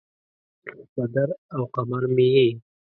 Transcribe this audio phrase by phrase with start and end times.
[0.95, 2.47] بدر او قمر مې یې